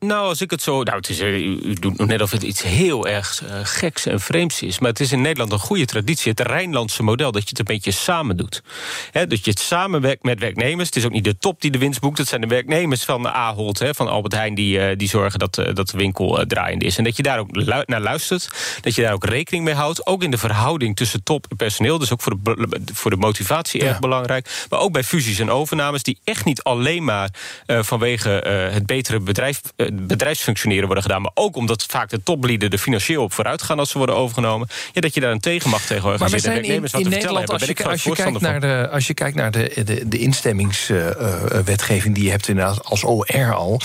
Nou, 0.02 0.28
als 0.28 0.40
ik 0.40 0.50
het 0.50 0.62
zo... 0.62 0.82
Nou, 0.82 0.96
het 0.96 1.08
is, 1.08 1.20
u 1.20 1.74
doet 1.74 1.98
nog 1.98 2.06
net 2.06 2.20
of 2.22 2.30
het 2.30 2.42
iets 2.42 2.62
heel 2.62 3.06
erg 3.06 3.42
uh, 3.42 3.50
geks 3.62 4.06
en 4.06 4.20
vreemds 4.20 4.62
is. 4.62 4.78
Maar 4.78 4.90
het 4.90 5.00
is 5.00 5.12
in 5.12 5.20
Nederland 5.20 5.52
een 5.52 5.58
goede 5.58 5.84
traditie. 5.84 6.30
Het 6.30 6.40
Rijnlandse 6.40 7.02
model, 7.02 7.32
dat 7.32 7.42
je 7.42 7.48
het 7.48 7.58
een 7.58 7.64
beetje 7.64 7.90
samen 7.90 8.36
doet. 8.36 8.62
He, 9.10 9.26
dat 9.26 9.44
je 9.44 9.50
het 9.50 9.60
samenwerkt 9.60 10.22
met 10.22 10.40
werknemers. 10.40 10.86
Het 10.86 10.96
is 10.96 11.04
ook 11.04 11.12
niet 11.12 11.24
de 11.24 11.38
top 11.38 11.60
die 11.60 11.70
de 11.70 11.78
winst 11.78 12.00
boekt. 12.00 12.18
Het 12.18 12.28
zijn 12.28 12.40
de 12.40 12.46
werknemers 12.46 13.04
van 13.04 13.28
Ahold, 13.28 13.78
he, 13.78 13.94
van 13.94 14.08
Albert 14.08 14.34
Heijn... 14.34 14.54
die, 14.54 14.78
uh, 14.78 14.96
die 14.96 15.08
zorgen 15.08 15.38
dat, 15.38 15.54
dat 15.54 15.88
de 15.88 15.98
winkel 15.98 16.44
draaiende 16.46 16.84
is. 16.84 16.98
En 16.98 17.04
dat 17.04 17.16
je 17.16 17.22
daar 17.22 17.38
ook 17.38 17.56
lu 17.56 17.82
naar 17.86 18.00
luistert. 18.00 18.48
Dat 18.80 18.94
je 18.94 19.02
daar 19.02 19.12
ook 19.12 19.24
rekening 19.24 19.64
mee 19.64 19.74
houdt. 19.74 20.06
Ook 20.06 20.22
in 20.22 20.30
de 20.30 20.38
verhouding 20.38 20.96
tussen 20.96 21.22
top 21.22 21.46
en 21.48 21.56
personeel. 21.56 21.98
Dus 21.98 22.12
ook 22.12 22.22
voor 22.22 22.36
de, 22.42 22.80
voor 22.92 23.10
de 23.10 23.16
motivatie 23.16 23.82
ja. 23.82 23.88
erg 23.88 23.98
belangrijk. 23.98 24.66
Maar 24.70 24.80
ook 24.80 24.92
bij 24.92 25.04
fusies 25.04 25.38
en 25.38 25.50
overnames... 25.50 26.02
die 26.02 26.18
echt 26.24 26.44
niet 26.44 26.62
alleen 26.62 27.04
maar 27.04 27.30
vanwege 27.66 28.28
het 28.72 28.86
betere 28.86 29.20
bedrijf 29.20 29.60
bedrijfsfunctioneren 29.92 30.84
worden 30.84 31.02
gedaan... 31.04 31.22
maar 31.22 31.30
ook 31.34 31.56
omdat 31.56 31.84
vaak 31.88 32.10
de 32.10 32.22
toplieden 32.22 32.70
er 32.70 32.78
financieel 32.78 33.22
op 33.22 33.32
vooruit 33.32 33.62
gaan... 33.62 33.78
als 33.78 33.90
ze 33.90 33.98
worden 33.98 34.16
overgenomen, 34.16 34.68
ja, 34.92 35.00
dat 35.00 35.14
je 35.14 35.20
daar 35.20 35.30
een 35.30 35.40
tegenmacht 35.40 35.86
tegen 35.86 36.04
organiseert. 36.04 36.44
Maar 36.44 36.54
we 36.54 36.66
zijn 36.66 36.82
in, 36.82 37.04
in 37.04 37.10
Nederland, 37.10 37.50
als 37.50 37.64
je, 37.64 37.84
als, 37.84 38.02
je 38.02 38.12
kijkt 38.12 38.40
naar 38.40 38.60
de, 38.60 38.88
als 38.92 39.06
je 39.06 39.14
kijkt 39.14 39.36
naar 39.36 39.50
de, 39.50 39.82
de, 39.84 40.08
de 40.08 40.18
instemmingswetgeving... 40.18 42.06
Uh, 42.06 42.14
die 42.14 42.24
je 42.24 42.30
hebt 42.30 42.48
inderdaad 42.48 42.84
als 42.84 43.04
OR 43.04 43.54
al... 43.54 43.80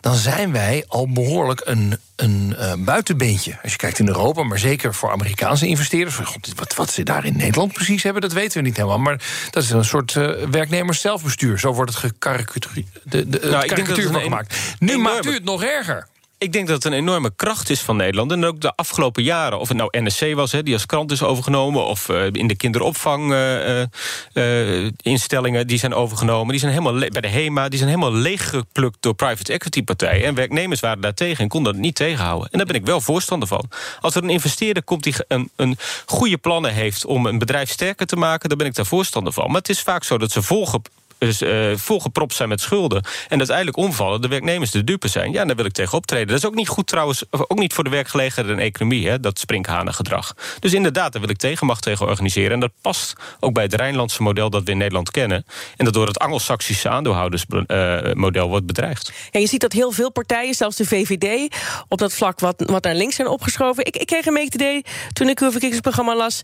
dan 0.00 0.14
zijn 0.14 0.52
wij 0.52 0.84
al 0.88 1.08
behoorlijk 1.12 1.60
een, 1.64 1.98
een 2.16 2.56
uh, 2.58 2.72
buitenbeentje. 2.78 3.58
Als 3.62 3.72
je 3.72 3.78
kijkt 3.78 3.98
in 3.98 4.08
Europa, 4.08 4.42
maar 4.42 4.58
zeker 4.58 4.94
voor 4.94 5.10
Amerikaanse 5.10 5.66
investeerders... 5.66 6.16
God, 6.16 6.52
wat, 6.56 6.74
wat 6.74 6.90
ze 6.90 7.02
daar 7.02 7.24
in 7.24 7.36
Nederland 7.36 7.72
precies 7.72 8.02
hebben, 8.02 8.22
dat 8.22 8.32
weten 8.32 8.58
we 8.58 8.66
niet 8.66 8.76
helemaal. 8.76 8.98
Maar 8.98 9.20
dat 9.50 9.62
is 9.62 9.70
een 9.70 9.84
soort 9.84 10.14
uh, 10.14 10.30
werknemers 10.50 11.00
zelfbestuur. 11.00 11.58
Zo 11.58 11.72
wordt 11.72 11.90
het 11.90 12.00
gekarikatureerd 12.00 12.86
de, 13.02 13.28
de, 13.28 13.38
nou, 13.42 13.66
karikatuur 13.66 14.12
van 14.12 14.20
gemaakt. 14.20 14.56
Nu 14.78 14.98
maakt 14.98 15.26
u 15.26 15.34
het 15.34 15.44
nog 15.44 15.62
erger. 15.62 16.06
Ik 16.38 16.52
denk 16.52 16.66
dat 16.66 16.76
het 16.76 16.84
een 16.92 16.98
enorme 16.98 17.32
kracht 17.36 17.70
is 17.70 17.80
van 17.80 17.96
Nederland. 17.96 18.32
En 18.32 18.44
ook 18.44 18.60
de 18.60 18.74
afgelopen 18.74 19.22
jaren, 19.22 19.58
of 19.58 19.68
het 19.68 19.76
nou 19.76 20.02
NSC 20.02 20.34
was, 20.34 20.50
die 20.50 20.72
als 20.72 20.86
krant 20.86 21.12
is 21.12 21.22
overgenomen... 21.22 21.84
of 21.84 22.08
uh, 22.08 22.26
in 22.32 22.46
de 22.46 22.56
kinderopvanginstellingen 22.56 25.54
uh, 25.54 25.60
uh, 25.60 25.66
die 25.66 25.78
zijn 25.78 25.94
overgenomen... 25.94 26.50
die 26.50 26.60
zijn 26.60 26.72
helemaal 26.72 26.98
bij 26.98 27.20
de 27.20 27.28
HEMA, 27.28 27.68
die 27.68 27.78
zijn 27.78 27.90
helemaal 27.90 28.12
leeggeplukt 28.12 28.96
door 29.00 29.14
private 29.14 29.52
equity 29.52 29.82
partijen. 29.82 30.26
En 30.26 30.34
werknemers 30.34 30.80
waren 30.80 31.00
daar 31.00 31.14
tegen 31.14 31.42
en 31.42 31.48
konden 31.48 31.72
dat 31.72 31.82
niet 31.82 31.94
tegenhouden. 31.94 32.48
En 32.50 32.58
daar 32.58 32.66
ben 32.66 32.76
ik 32.76 32.86
wel 32.86 33.00
voorstander 33.00 33.48
van. 33.48 33.68
Als 34.00 34.14
er 34.14 34.22
een 34.22 34.30
investeerder 34.30 34.82
komt 34.82 35.02
die 35.02 35.14
een, 35.28 35.50
een 35.56 35.78
goede 36.06 36.36
plannen 36.36 36.72
heeft... 36.72 37.04
om 37.04 37.26
een 37.26 37.38
bedrijf 37.38 37.70
sterker 37.70 38.06
te 38.06 38.16
maken, 38.16 38.48
dan 38.48 38.58
ben 38.58 38.66
ik 38.66 38.74
daar 38.74 38.86
voorstander 38.86 39.32
van. 39.32 39.46
Maar 39.46 39.60
het 39.60 39.68
is 39.68 39.80
vaak 39.80 40.04
zo 40.04 40.18
dat 40.18 40.32
ze 40.32 40.42
volgen 40.42 40.82
dus, 41.18 41.42
uh, 41.42 41.76
volgepropt 41.76 42.34
zijn 42.34 42.48
met 42.48 42.60
schulden... 42.60 43.02
en 43.28 43.38
uiteindelijk 43.38 43.76
omvallen, 43.76 44.22
de 44.22 44.28
werknemers 44.28 44.70
de 44.70 44.84
dupe 44.84 45.08
zijn... 45.08 45.32
ja, 45.32 45.44
daar 45.44 45.56
wil 45.56 45.64
ik 45.64 45.72
tegen 45.72 45.98
optreden. 45.98 46.26
Dat 46.26 46.36
is 46.36 46.46
ook 46.46 46.54
niet 46.54 46.68
goed 46.68 46.86
trouwens, 46.86 47.24
ook 47.30 47.58
niet 47.58 47.72
voor 47.72 47.84
de 47.84 47.90
werkgelegenheid 47.90 48.56
en 48.56 48.64
economie... 48.64 49.08
Hè, 49.08 49.20
dat 49.20 49.38
sprinkhanengedrag. 49.38 50.34
Dus 50.60 50.72
inderdaad, 50.72 51.12
daar 51.12 51.20
wil 51.20 51.30
ik 51.30 51.36
tegenmacht 51.36 51.82
tegen 51.82 52.06
organiseren. 52.06 52.52
En 52.52 52.60
dat 52.60 52.70
past 52.80 53.12
ook 53.40 53.52
bij 53.52 53.62
het 53.62 53.74
Rijnlandse 53.74 54.22
model 54.22 54.50
dat 54.50 54.62
we 54.62 54.70
in 54.70 54.78
Nederland 54.78 55.10
kennen... 55.10 55.46
en 55.76 55.84
dat 55.84 55.94
door 55.94 56.06
het 56.06 56.18
Anglo-Saxische 56.18 56.88
aandeelhoudersmodel 56.88 58.44
uh, 58.44 58.50
wordt 58.50 58.66
bedreigd. 58.66 59.12
Ja, 59.30 59.40
je 59.40 59.46
ziet 59.46 59.60
dat 59.60 59.72
heel 59.72 59.92
veel 59.92 60.12
partijen, 60.12 60.54
zelfs 60.54 60.76
de 60.76 60.86
VVD... 60.86 61.54
op 61.88 61.98
dat 61.98 62.12
vlak 62.12 62.40
wat, 62.40 62.62
wat 62.66 62.84
naar 62.84 62.94
links 62.94 63.16
zijn 63.16 63.28
opgeschoven. 63.28 63.86
Ik, 63.86 63.96
ik 63.96 64.06
kreeg 64.06 64.26
een 64.26 64.34
beetje 64.34 64.54
idee, 64.54 64.84
toen 65.12 65.28
ik 65.28 65.40
uw 65.40 65.50
verkiezingsprogramma 65.50 66.16
las... 66.16 66.42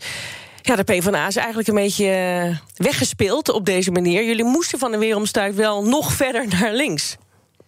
Ja, 0.63 0.77
de 0.77 0.83
PvdA 0.83 1.27
is 1.27 1.37
eigenlijk 1.37 1.69
een 1.69 1.75
beetje 1.75 2.09
eh, 2.09 2.57
weggespeeld 2.77 3.49
op 3.49 3.67
deze 3.67 3.91
manier. 3.91 4.25
Jullie 4.25 4.45
moesten 4.45 4.79
van 4.79 4.91
de 4.91 4.99
weeromstuit 4.99 5.55
wel 5.55 5.85
nog 5.85 6.13
verder 6.13 6.47
naar 6.49 6.73
links. 6.73 7.17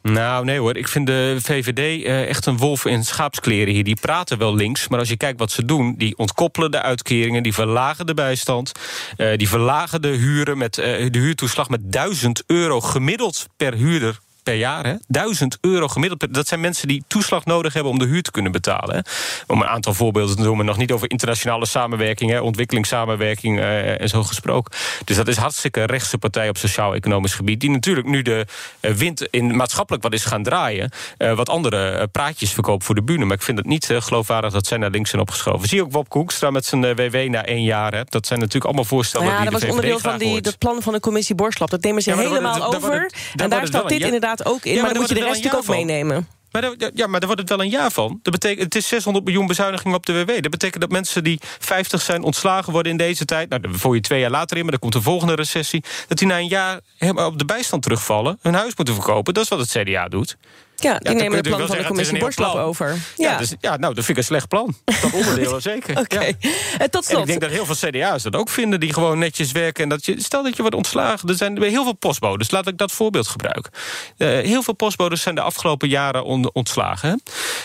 Nou, 0.02 0.44
nee 0.44 0.58
hoor. 0.58 0.76
Ik 0.76 0.88
vind 0.88 1.06
de 1.06 1.36
VVD 1.40 1.78
uh, 1.78 2.28
echt 2.28 2.46
een 2.46 2.56
wolf 2.56 2.84
in 2.84 3.04
schaapskleren 3.04 3.74
hier. 3.74 3.84
Die 3.84 4.00
praten 4.00 4.38
wel 4.38 4.54
links, 4.54 4.88
maar 4.88 4.98
als 4.98 5.08
je 5.08 5.16
kijkt 5.16 5.38
wat 5.38 5.50
ze 5.50 5.64
doen... 5.64 5.94
die 5.98 6.16
ontkoppelen 6.18 6.70
de 6.70 6.82
uitkeringen, 6.82 7.42
die 7.42 7.54
verlagen 7.54 8.06
de 8.06 8.14
bijstand... 8.14 8.72
Uh, 9.16 9.36
die 9.36 9.48
verlagen 9.48 10.02
de 10.02 10.08
huren 10.08 10.58
met 10.58 10.74
de 10.74 11.08
huurtoeslag 11.10 11.68
met 11.68 11.92
1000 11.92 12.42
euro 12.46 12.80
gemiddeld 12.80 13.46
per 13.56 13.74
huurder 13.74 14.18
per 14.44 14.54
jaar. 14.54 14.86
Hè? 14.86 14.94
1000 15.06 15.58
euro 15.60 15.88
gemiddeld. 15.88 16.34
Dat 16.34 16.48
zijn 16.48 16.60
mensen 16.60 16.88
die 16.88 17.04
toeslag 17.06 17.44
nodig 17.44 17.72
hebben 17.72 17.92
om 17.92 17.98
de 17.98 18.04
huur 18.04 18.22
te 18.22 18.30
kunnen 18.30 18.52
betalen. 18.52 18.94
Hè? 18.94 19.00
Om 19.46 19.60
een 19.60 19.68
aantal 19.68 19.94
voorbeelden 19.94 20.36
te 20.36 20.42
noemen. 20.42 20.66
Nog 20.66 20.76
niet 20.76 20.92
over 20.92 21.10
internationale 21.10 21.66
samenwerking, 21.66 22.30
hè? 22.30 22.40
ontwikkelingssamenwerking 22.40 23.58
uh, 23.58 24.00
en 24.00 24.08
zo 24.08 24.22
gesproken. 24.22 24.72
Dus 25.04 25.16
dat 25.16 25.28
is 25.28 25.36
hartstikke 25.36 25.84
rechtse 25.84 26.18
partij 26.18 26.48
op 26.48 26.56
sociaal-economisch 26.56 27.34
gebied. 27.34 27.60
Die 27.60 27.70
natuurlijk 27.70 28.06
nu 28.06 28.22
de 28.22 28.46
uh, 28.80 28.90
wind 28.90 29.26
in 29.30 29.56
maatschappelijk 29.56 30.02
wat 30.02 30.12
is 30.12 30.24
gaan 30.24 30.42
draaien. 30.42 30.90
Uh, 31.18 31.32
wat 31.32 31.48
andere 31.48 32.08
praatjes 32.12 32.52
verkoopt 32.52 32.84
voor 32.84 32.94
de 32.94 33.02
bühne. 33.02 33.24
Maar 33.24 33.36
ik 33.36 33.42
vind 33.42 33.58
het 33.58 33.66
niet 33.66 33.88
geloofwaardig 33.98 34.52
dat 34.52 34.66
zij 34.66 34.78
naar 34.78 34.90
links 34.90 35.10
zijn 35.10 35.22
opgeschoven. 35.22 35.68
Zie 35.68 35.82
ook 35.82 35.90
Bob 35.90 36.08
Koekstra 36.08 36.50
met 36.50 36.64
zijn 36.64 36.94
WW 36.94 37.16
na 37.28 37.44
één 37.44 37.62
jaar. 37.62 37.94
Hè? 37.94 38.02
Dat 38.04 38.26
zijn 38.26 38.38
natuurlijk 38.38 38.64
allemaal 38.64 38.84
voorstellen 38.84 39.26
ja, 39.26 39.40
die 39.40 39.50
dat 39.50 39.60
was 39.60 39.70
onderdeel 39.70 39.98
van 39.98 40.18
die, 40.18 40.36
het 40.36 40.58
plan 40.58 40.82
van 40.82 40.92
de 40.92 41.00
commissie 41.00 41.34
Borslap. 41.34 41.70
Dat 41.70 41.82
nemen 41.82 42.02
ze 42.02 42.10
ja, 42.10 42.16
helemaal 42.16 42.74
over. 42.74 43.12
en 43.36 43.50
daar 43.50 43.66
staat 43.66 43.88
dit 43.88 44.02
inderdaad 44.02 44.33
ook 44.42 44.64
in, 44.64 44.74
ja, 44.74 44.82
maar, 44.82 44.84
maar 44.84 44.92
dan 44.92 45.00
moet 45.02 45.08
je 45.08 45.14
de 45.14 45.20
rest 45.20 45.42
natuurlijk 45.42 45.70
ook 45.70 45.76
meenemen. 45.76 46.28
Maar 46.54 46.62
daar, 46.62 46.90
ja, 46.94 47.06
maar 47.06 47.20
daar 47.20 47.28
wordt 47.28 47.40
het 47.40 47.50
wel 47.50 47.60
een 47.60 47.70
jaar 47.70 47.90
van. 47.90 48.18
Dat 48.22 48.32
betekent, 48.32 48.64
het 48.64 48.74
is 48.74 48.88
600 48.88 49.24
miljoen 49.24 49.46
bezuinigingen 49.46 49.96
op 49.96 50.06
de 50.06 50.12
WW. 50.24 50.42
Dat 50.42 50.50
betekent 50.50 50.80
dat 50.80 50.90
mensen 50.90 51.24
die 51.24 51.40
50 51.58 52.02
zijn 52.02 52.22
ontslagen 52.22 52.72
worden 52.72 52.92
in 52.92 52.98
deze 52.98 53.24
tijd... 53.24 53.48
nou, 53.48 53.62
daar 53.62 53.74
voer 53.74 53.94
je 53.94 54.00
twee 54.00 54.20
jaar 54.20 54.30
later 54.30 54.56
in, 54.56 54.62
maar 54.62 54.70
dan 54.70 54.80
komt 54.80 54.92
de 54.92 55.02
volgende 55.02 55.34
recessie... 55.34 55.84
dat 56.08 56.18
die 56.18 56.26
na 56.26 56.38
een 56.38 56.48
jaar 56.48 56.80
helemaal 56.96 57.26
op 57.26 57.38
de 57.38 57.44
bijstand 57.44 57.82
terugvallen... 57.82 58.38
hun 58.42 58.54
huis 58.54 58.76
moeten 58.76 58.94
verkopen. 58.94 59.34
Dat 59.34 59.42
is 59.42 59.48
wat 59.48 59.58
het 59.58 59.68
CDA 59.70 60.08
doet. 60.08 60.36
Ja, 60.76 60.98
die 60.98 61.14
nemen 61.14 61.38
het 61.38 61.48
plan 61.48 61.66
van 61.66 61.76
de 61.76 61.84
commissie 61.84 62.18
Borslap 62.18 62.54
over. 62.54 62.96
Ja. 63.16 63.30
Ja, 63.30 63.38
dus, 63.38 63.54
ja, 63.60 63.76
nou, 63.76 63.94
dat 63.94 64.04
vind 64.04 64.08
ik 64.08 64.16
een 64.16 64.24
slecht 64.24 64.48
plan. 64.48 64.74
Dat 64.84 65.12
onderdeel 65.12 65.60
zeker. 65.72 65.98
Oké. 65.98 66.14
Okay. 66.14 66.36
Ja. 66.78 66.88
tot 66.88 67.04
slot. 67.04 67.16
En 67.16 67.20
ik 67.20 67.26
denk 67.26 67.40
dat 67.40 67.50
heel 67.50 67.66
veel 67.66 67.90
CDA's 67.90 68.22
dat 68.22 68.36
ook 68.36 68.48
vinden, 68.48 68.80
die 68.80 68.92
gewoon 68.92 69.18
netjes 69.18 69.52
werken. 69.52 69.82
En 69.82 69.88
dat 69.88 70.06
je, 70.06 70.14
stel 70.20 70.42
dat 70.42 70.56
je 70.56 70.60
wordt 70.60 70.76
ontslagen, 70.76 71.28
er 71.28 71.34
zijn 71.34 71.62
heel 71.62 71.82
veel 71.82 71.92
postbodes. 71.92 72.50
Laat 72.50 72.66
ik 72.66 72.78
dat 72.78 72.92
voorbeeld 72.92 73.28
gebruiken. 73.28 73.72
Uh, 74.18 74.28
heel 74.28 74.62
veel 74.62 74.74
postbodes 74.74 75.22
zijn 75.22 75.34
de 75.34 75.40
afgelopen 75.40 75.88
jaren 75.88 76.24
on, 76.24 76.50
ontslagen. 76.52 77.08
Hè? 77.08 77.14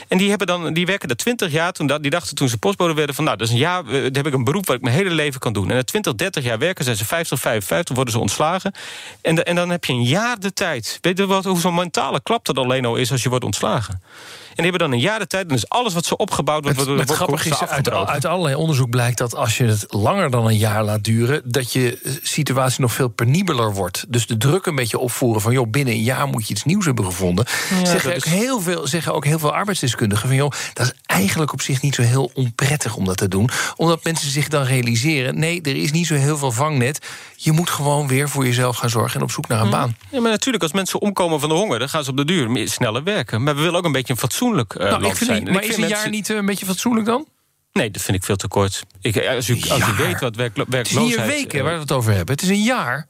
En 0.08 0.18
die, 0.18 0.30
hebben 0.30 0.48
dan, 0.48 0.74
die 0.74 0.86
werken 0.86 1.10
er 1.10 1.16
20 1.16 1.52
jaar. 1.52 1.72
Toen 1.72 1.88
die 2.02 2.12
dachten 2.12 2.36
toen 2.36 2.50
ze 2.50 2.58
postbode 2.58 2.94
werden 2.94 3.16
van... 3.16 3.24
nou, 3.24 3.38
dat 3.38 3.48
is 3.48 3.54
een 3.54 3.60
jaar, 3.60 3.84
daar 3.84 4.02
heb 4.02 4.28
ik 4.28 4.34
een 4.34 4.44
beroep 4.44 4.68
wat 4.68 4.76
ik 4.76 4.82
mijn 4.82 4.96
hele 4.96 5.10
leven 5.10 5.40
kan 5.40 5.54
doen. 5.54 5.70
En 5.70 5.76
na 5.76 5.84
20, 5.84 6.16
30 6.16 6.44
jaar 6.44 6.58
werken 6.58 6.84
zijn 6.84 6.96
ze 6.96 7.06
50, 7.06 7.40
55, 7.40 7.96
worden 7.96 8.14
ze 8.14 8.20
ontslagen. 8.20 8.74
En, 9.22 9.36
de, 9.36 9.44
en 9.44 9.56
dan 9.56 9.70
heb 9.70 9.86
je 9.86 9.94
een 9.94 10.04
jaar 10.04 10.40
de 10.40 10.54
tijd. 10.54 10.98
Weet 11.02 11.18
je 11.18 11.26
wat, 11.26 11.44
hoeveel 11.44 11.72
mentale 11.72 12.22
klap 12.22 12.46
dat 12.46 12.58
alleen 12.58 12.86
al 12.86 12.96
is 12.96 13.09
als 13.12 13.24
je 13.24 13.30
wordt 13.30 13.46
ontslagen? 13.46 14.02
En 14.50 14.66
die 14.66 14.78
hebben 14.78 14.90
dan 14.90 15.00
een 15.00 15.06
jaar 15.06 15.20
de 15.20 15.28
tijd. 15.28 15.48
En 15.48 15.54
dus 15.54 15.70
alles 15.70 15.94
wat 15.94 16.06
ze 16.06 16.18
opgebouwd 16.18 16.64
wordt, 16.64 16.78
wordt, 16.78 16.96
wordt 16.96 17.12
grappig 17.12 17.46
is, 17.46 17.64
uit, 17.68 17.90
uit 17.90 18.26
allerlei 18.26 18.56
onderzoek 18.56 18.90
blijkt 18.90 19.18
dat 19.18 19.36
als 19.36 19.58
je 19.58 19.66
het 19.66 19.86
langer 19.88 20.32
dan 20.32 20.46
een 20.46 20.58
jaar 20.58 20.84
laat 20.84 21.04
duren, 21.04 21.42
dat 21.46 21.74
je 21.74 22.18
situatie 22.24 22.82
nog 22.82 22.94
veel 22.94 23.08
penibeler 23.08 23.74
wordt. 23.74 24.06
Dus 24.08 24.28
de 24.28 24.38
druk 24.38 24.66
een 24.66 24.76
beetje 24.76 24.98
opvoeren 24.98 25.42
van 25.42 25.54
joh, 25.54 25.70
binnen 25.70 25.94
een 25.94 26.04
jaar 26.04 26.28
moet 26.28 26.48
je 26.48 26.54
iets 26.54 26.64
nieuws 26.64 26.86
hebben 26.86 27.06
gevonden. 27.06 27.46
Ja, 27.70 27.86
zeggen, 27.86 28.16
ook 28.16 28.26
heel 28.26 28.62
veel, 28.62 28.88
zeggen 28.88 29.14
ook 29.14 29.26
heel 29.26 29.40
veel 29.40 29.54
arbeidsdeskundigen 29.54 30.28
van 30.28 30.38
joh, 30.38 30.52
dat 30.74 30.86
is 30.86 31.09
eigenlijk 31.10 31.54
op 31.54 31.62
zich 31.62 31.82
niet 31.82 31.96
zo 31.96 32.02
heel 32.02 32.32
onprettig 32.34 32.96
om 32.96 33.06
dat 33.06 33.18
te 33.18 33.28
doen. 33.28 33.50
Omdat 33.76 34.04
mensen 34.04 34.32
zich 34.32 34.48
dan 34.48 34.64
realiseren: 34.64 35.40
nee, 35.40 35.62
er 35.62 35.76
is 35.76 35.92
niet 35.92 36.08
zo 36.08 36.16
heel 36.16 36.38
veel 36.38 36.52
vangnet. 36.52 37.08
Je 37.36 37.52
moet 37.52 37.70
gewoon 37.70 38.08
weer 38.08 38.30
voor 38.30 38.46
jezelf 38.46 38.78
gaan 38.78 38.90
zorgen 38.90 39.16
en 39.16 39.26
op 39.26 39.32
zoek 39.32 39.48
naar 39.48 39.62
een 39.62 39.70
baan. 39.70 39.96
Ja, 40.12 40.20
maar 40.20 40.32
natuurlijk, 40.32 40.64
als 40.64 40.74
mensen 40.74 41.02
omkomen 41.02 41.40
van 41.40 41.50
de 41.50 41.56
honger, 41.56 41.80
dan 41.80 41.90
gaan 41.90 42.04
ze 42.04 42.10
op 42.10 42.18
de 42.18 42.26
duur 42.26 42.68
sneller 42.68 43.04
werken. 43.04 43.44
Maar 43.44 43.56
we 43.56 43.62
willen 43.62 43.78
ook 43.78 43.86
een 43.86 43.92
beetje 43.92 44.14
een 44.14 44.20
fatsoenlijk 44.20 44.74
uh, 44.74 44.84
nou, 44.90 45.02
land 45.02 45.18
zijn. 45.18 45.44
Niet, 45.44 45.54
maar 45.54 45.64
is 45.64 45.74
een 45.74 45.80
mensen... 45.80 46.00
jaar 46.00 46.10
niet 46.10 46.30
uh, 46.30 46.38
een 46.38 46.46
beetje 46.46 46.66
fatsoenlijk 46.66 47.06
dan? 47.06 47.28
Nee, 47.74 47.92
dat 47.92 48.02
vind 48.02 48.18
ik 48.18 48.24
veel 48.24 48.36
te 48.36 48.48
kort. 48.48 48.84
Ik, 49.02 49.28
als, 49.28 49.50
u, 49.50 49.62
als 49.70 49.88
u 49.88 49.94
weet 49.98 50.20
wat 50.20 50.36
werk, 50.36 50.56
werkloosheid... 50.56 50.88
Het 50.88 50.88
is 50.88 51.16
hier 51.16 51.26
weken 51.26 51.64
waar 51.64 51.74
we 51.74 51.80
het 51.80 51.92
over 51.92 52.14
hebben. 52.14 52.36
Het 52.36 52.44
is 52.44 52.50
een 52.50 52.64
jaar. 52.64 53.08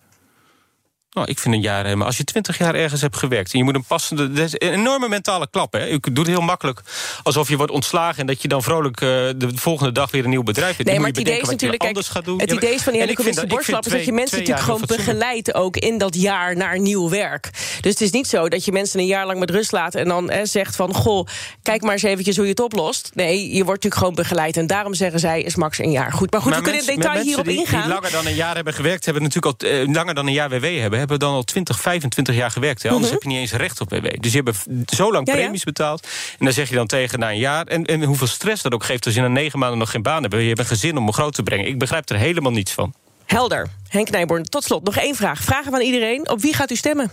Nou, 1.20 1.32
ik 1.32 1.40
vind 1.40 1.56
een 1.56 1.62
jaar 1.62 1.84
helemaal. 1.84 2.06
Als 2.06 2.18
je 2.18 2.24
twintig 2.24 2.58
jaar 2.58 2.76
ergens 2.76 3.02
hebt 3.02 3.18
gewerkt 3.18 3.54
en 3.54 3.58
je 3.58 3.64
moet 3.64 3.76
een 3.76 3.84
passende. 3.84 4.32
Dat 4.32 4.46
is 4.46 4.54
een 4.54 4.74
enorme 4.74 5.08
mentale 5.08 5.48
klap. 5.52 5.74
Hè? 5.74 5.98
Doet 6.00 6.18
het 6.18 6.28
heel 6.28 6.42
makkelijk 6.42 6.82
alsof 7.24 7.50
je 7.50 7.58
wordt 7.58 7.72
ontslagen 7.72 8.20
en 8.20 8.26
dat 8.26 8.42
je 8.42 8.48
dan 8.48 8.64
vrolijk 8.64 9.02
uh, 9.02 9.10
de 9.10 9.50
volgende 9.56 9.92
dag 9.92 10.12
weer 10.12 10.24
een 10.24 10.30
nieuw 10.30 10.44
bedrijf 10.44 10.76
hebt. 10.76 10.90
Nee, 10.90 11.00
maar 11.00 11.08
het 11.08 11.18
idee 11.18 11.42
is 11.42 11.48
natuurlijk. 11.48 11.82
Kijk, 11.82 12.06
gaat 12.06 12.26
doen. 12.26 12.40
Het 12.40 12.52
idee 12.52 12.74
is 12.74 12.82
van 12.82 12.92
die 12.92 13.02
hele 13.02 13.16
commissie 13.16 13.48
Borslap 13.48 13.86
is 13.86 13.92
dat 13.92 14.06
je 14.06 14.12
mensen 14.12 14.38
natuurlijk 14.38 14.66
gewoon 14.66 14.84
begeleidt 14.86 15.54
ook 15.54 15.78
in 15.78 15.98
dat 15.98 16.16
jaar 16.16 16.56
naar 16.56 16.80
nieuw 16.80 17.10
werk. 17.10 17.50
Dus 17.82 17.92
het 17.92 18.02
is 18.02 18.12
niet 18.12 18.28
zo 18.28 18.50
dat 18.50 18.66
je 18.66 18.72
mensen 18.72 19.00
een 19.00 19.06
jaar 19.06 19.26
lang 19.26 19.40
met 19.40 19.50
rust 19.50 19.72
laat 19.72 19.96
en 19.96 20.08
dan 20.08 20.32
hè, 20.32 20.46
zegt 20.46 20.76
van 20.76 20.94
goh, 20.94 21.28
kijk 21.64 21.82
maar 21.82 21.92
eens 21.92 22.04
eventjes 22.04 22.36
hoe 22.36 22.46
je 22.46 22.52
het 22.52 22.60
oplost. 22.60 23.12
Nee, 23.14 23.38
je 23.38 23.64
wordt 23.64 23.84
natuurlijk 23.84 23.96
gewoon 23.96 24.16
begeleid 24.16 24.58
en 24.58 24.68
daarom 24.68 24.94
zeggen 24.94 25.20
zij 25.20 25.42
is 25.42 25.56
max 25.56 25.80
een 25.80 25.92
jaar. 25.92 26.12
Goed, 26.12 26.32
maar 26.32 26.42
goed, 26.42 26.52
maar 26.52 26.60
we 26.60 26.70
kunnen 26.70 26.88
in 26.88 26.96
detail 26.96 27.22
hierop 27.22 27.46
die, 27.46 27.58
ingaan. 27.58 27.82
Die 27.82 27.94
langer 27.94 28.12
dan 28.12 28.26
een 28.26 28.36
jaar 28.36 28.56
hebben 28.56 28.74
gewerkt, 28.74 29.06
hebben 29.06 29.24
natuurlijk 29.24 29.64
al 29.64 29.70
uh, 29.70 29.94
langer 29.94 30.14
dan 30.14 30.28
een 30.28 30.34
jaar 30.34 30.50
WW 30.50 30.80
hebben 30.80 31.00
hebben 31.00 31.09
dan 31.18 31.34
al 31.34 31.44
20, 31.44 31.80
25 31.80 32.36
jaar 32.36 32.52
gewerkt. 32.52 32.84
Hè? 32.84 32.90
Anders 32.90 33.12
uh 33.12 33.12
-huh. 33.12 33.22
heb 33.22 33.32
je 33.32 33.38
niet 33.38 33.50
eens 33.50 33.60
recht 33.60 33.82
op 33.82 33.90
WW. 33.90 34.22
Dus 34.22 34.34
je 34.34 34.42
hebt 34.44 34.92
zo 34.96 35.12
lang 35.12 35.28
ja, 35.28 35.34
premies 35.34 35.60
ja. 35.60 35.66
betaald. 35.66 36.08
En 36.40 36.46
dan 36.46 36.54
zeg 36.54 36.70
je 36.70 36.76
dan 36.76 36.88
tegen 36.88 37.20
na 37.20 37.30
een 37.30 37.38
jaar. 37.38 37.66
En, 37.66 37.86
en 37.86 38.04
hoeveel 38.04 38.28
stress 38.28 38.62
dat 38.62 38.74
ook 38.74 38.84
geeft 38.84 39.06
als 39.06 39.16
je 39.16 39.22
na 39.22 39.28
negen 39.28 39.60
maanden 39.60 39.80
nog 39.80 39.92
geen 39.92 40.02
baan 40.02 40.22
hebt. 40.22 40.34
Je 40.34 40.48
hebt 40.48 40.60
een 40.60 40.66
gezin 40.66 40.98
om 40.98 41.04
hem 41.04 41.14
groot 41.14 41.34
te 41.34 41.44
brengen. 41.44 41.68
Ik 41.68 41.80
begrijp 41.80 42.10
er 42.10 42.18
helemaal 42.18 42.52
niets 42.52 42.72
van. 42.72 42.94
Helder. 43.26 43.68
Henk 43.88 44.10
Nijborn, 44.10 44.44
tot 44.44 44.64
slot 44.64 44.84
nog 44.84 44.96
één 44.96 45.16
vraag. 45.16 45.42
Vragen 45.42 45.72
van 45.72 45.82
iedereen. 45.82 46.30
Op 46.30 46.42
wie 46.42 46.54
gaat 46.54 46.72
u 46.72 46.76
stemmen? 46.76 47.12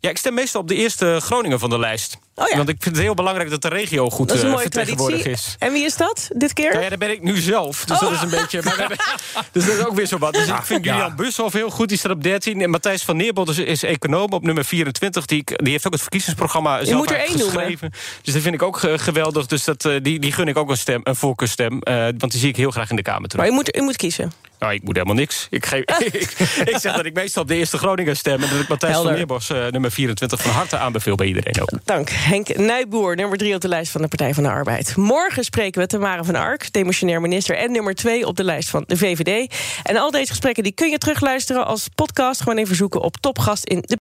Ja, 0.00 0.10
ik 0.10 0.18
stem 0.18 0.34
meestal 0.34 0.60
op 0.60 0.68
de 0.68 0.74
eerste 0.74 1.18
Groningen 1.20 1.58
van 1.58 1.70
de 1.70 1.78
lijst. 1.78 2.18
Oh 2.38 2.48
ja. 2.48 2.56
Want 2.56 2.68
ik 2.68 2.76
vind 2.80 2.94
het 2.94 3.04
heel 3.04 3.14
belangrijk 3.14 3.50
dat 3.50 3.62
de 3.62 3.68
regio 3.68 4.10
goed 4.10 4.28
dat 4.28 4.36
is 4.36 4.42
een 4.42 4.48
mooie 4.50 4.62
vertegenwoordigd 4.62 5.22
traditie. 5.22 5.46
is. 5.48 5.56
En 5.58 5.72
wie 5.72 5.84
is 5.84 5.96
dat 5.96 6.28
dit 6.34 6.52
keer? 6.52 6.70
Nou 6.70 6.82
ja, 6.82 6.88
daar 6.88 6.98
ben 6.98 7.10
ik 7.10 7.22
nu 7.22 7.36
zelf. 7.36 7.84
Dus 7.84 7.96
Oh. 7.96 8.02
dat 8.02 8.12
is 8.12 8.22
een 8.22 8.30
beetje. 8.40 8.60
Maar 8.64 8.74
we 8.74 8.80
hebben- 8.80 8.98
dus 9.52 9.64
dat 9.66 9.74
is 9.78 9.84
ook 9.84 9.94
weer 9.94 10.06
zo 10.06 10.18
wat. 10.18 10.32
Dus 10.32 10.46
ik 10.48 10.54
vind 10.62 10.84
ja. 10.84 10.92
Julian 10.94 11.16
Bushoff 11.16 11.52
heel 11.54 11.70
goed. 11.70 11.88
Die 11.88 11.98
staat 11.98 12.12
op 12.12 12.22
13. 12.22 12.62
En 12.62 12.70
Matthijs 12.70 13.02
van 13.02 13.16
Neerbod 13.16 13.48
is, 13.48 13.58
is 13.58 13.82
econoom 13.82 14.32
op 14.32 14.42
nummer 14.42 14.64
24. 14.64 15.24
Die, 15.26 15.42
die 15.44 15.70
heeft 15.72 15.86
ook 15.86 15.92
het 15.92 16.00
verkiezingsprogramma 16.00 16.84
zelf 16.84 16.98
moet 16.98 17.10
er 17.10 17.16
één 17.16 17.26
noemen. 17.38 17.46
geschreven. 17.46 17.90
Dus 18.22 18.32
dat 18.34 18.42
vind 18.42 18.54
ik 18.54 18.62
ook 18.62 18.82
eh, 18.82 18.92
geweldig. 18.98 19.46
Dus 19.46 19.64
dat, 19.64 19.84
eh, 19.84 19.92
die, 20.02 20.18
die 20.18 20.32
gun 20.32 20.48
ik 20.48 20.56
ook 20.56 20.70
een, 20.70 20.78
stem, 20.78 21.00
een 21.04 21.16
voorkeurstem. 21.16 21.80
Eh, 21.82 21.94
want 22.02 22.30
die 22.30 22.40
zie 22.40 22.48
ik 22.48 22.56
heel 22.56 22.70
graag 22.70 22.90
in 22.90 22.96
de 22.96 23.02
Kamer 23.02 23.28
terug. 23.28 23.44
Maar 23.44 23.52
u 23.54 23.56
moet, 23.56 23.76
u 23.76 23.80
moet 23.82 23.96
kiezen. 23.96 24.32
Nou, 24.58 24.72
ik 24.72 24.82
moet 24.82 24.94
helemaal 24.94 25.16
niks. 25.16 25.46
Ik, 25.50 25.66
geef, 25.66 25.82
ik, 26.12 26.30
ik 26.64 26.76
zeg 26.80 26.94
dat 26.96 27.04
ik 27.04 27.14
meestal 27.14 27.42
op 27.42 27.48
de 27.48 27.54
eerste 27.54 27.78
Groningen 27.78 28.16
stem. 28.16 28.42
En 28.42 28.50
dat 28.50 28.60
ik 28.60 28.68
Matthijs 28.68 28.96
van 28.96 29.12
Neerbos 29.12 29.50
eh, 29.50 29.66
nummer 29.66 29.90
24 29.92 30.42
van 30.42 30.50
harte 30.50 30.76
aanbeveel 30.78 31.14
bij 31.14 31.26
iedereen 31.26 31.60
ook. 31.62 31.70
Dank. 31.84 32.10
Henk 32.28 32.56
Nijboer, 32.56 33.16
nummer 33.16 33.38
drie 33.38 33.54
op 33.54 33.60
de 33.60 33.68
lijst 33.68 33.92
van 33.92 34.02
de 34.02 34.08
Partij 34.08 34.34
van 34.34 34.42
de 34.42 34.48
Arbeid. 34.48 34.96
Morgen 34.96 35.44
spreken 35.44 35.80
we 35.80 35.86
Tamara 35.86 36.24
van 36.24 36.34
Ark, 36.34 36.72
demissionair 36.72 37.20
minister... 37.20 37.56
en 37.56 37.72
nummer 37.72 37.94
twee 37.94 38.26
op 38.26 38.36
de 38.36 38.44
lijst 38.44 38.68
van 38.68 38.84
de 38.86 38.96
VVD. 38.96 39.54
En 39.82 39.96
al 39.96 40.10
deze 40.10 40.28
gesprekken 40.28 40.62
die 40.62 40.72
kun 40.72 40.90
je 40.90 40.98
terugluisteren 40.98 41.66
als 41.66 41.88
podcast. 41.94 42.40
Gewoon 42.40 42.58
even 42.58 42.76
zoeken 42.76 43.00
op 43.00 43.16
Topgast 43.16 43.64
in 43.64 43.84
de 43.86 43.96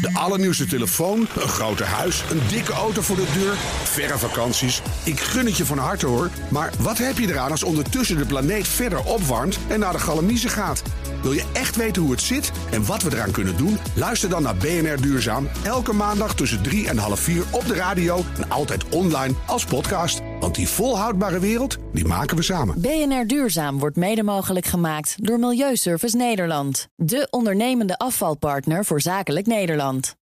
De 0.00 0.10
allernieuwste 0.12 0.66
telefoon, 0.66 1.18
een 1.18 1.48
groter 1.48 1.86
huis, 1.86 2.22
een 2.30 2.40
dikke 2.48 2.72
auto 2.72 3.02
voor 3.02 3.16
de 3.16 3.32
deur, 3.38 3.54
verre 3.84 4.18
vakanties. 4.18 4.82
Ik 5.04 5.20
gun 5.20 5.46
het 5.46 5.56
je 5.56 5.64
van 5.64 5.78
harte 5.78 6.06
hoor. 6.06 6.30
Maar 6.50 6.72
wat 6.78 6.98
heb 6.98 7.18
je 7.18 7.28
eraan 7.28 7.50
als 7.50 7.62
ondertussen 7.62 8.16
de 8.16 8.26
planeet 8.26 8.68
verder 8.68 9.04
opwarmt 9.04 9.58
en 9.68 9.80
naar 9.80 9.92
de 9.92 9.98
galamiezen 9.98 10.50
gaat? 10.50 10.82
Wil 11.22 11.32
je 11.32 11.44
echt 11.52 11.76
weten 11.76 12.02
hoe 12.02 12.10
het 12.10 12.20
zit 12.20 12.52
en 12.70 12.86
wat 12.86 13.02
we 13.02 13.12
eraan 13.12 13.30
kunnen 13.30 13.56
doen? 13.56 13.78
Luister 13.94 14.28
dan 14.28 14.42
naar 14.42 14.56
BNR 14.56 15.00
Duurzaam. 15.00 15.48
Elke 15.64 15.92
maandag 15.92 16.34
tussen 16.34 16.62
3 16.62 16.88
en 16.88 16.98
half 16.98 17.20
4 17.20 17.42
op 17.50 17.66
de 17.66 17.74
radio 17.74 18.20
en 18.36 18.50
altijd 18.50 18.88
online 18.88 19.34
als 19.46 19.64
podcast. 19.64 20.20
Want 20.40 20.54
die 20.54 20.68
volhoudbare 20.68 21.38
wereld, 21.38 21.78
die 21.92 22.06
maken 22.06 22.36
we 22.36 22.42
samen. 22.42 22.80
BNR 22.80 23.26
Duurzaam 23.26 23.78
wordt 23.78 23.96
mede 23.96 24.22
mogelijk 24.22 24.66
gemaakt 24.66 25.14
door 25.16 25.38
Milieuservice 25.38 26.16
Nederland. 26.16 26.88
De 26.96 27.26
ondernemende 27.30 27.98
afvalpartner 27.98 28.84
voor 28.84 29.00
zakelijk 29.00 29.46
Nederland. 29.46 30.16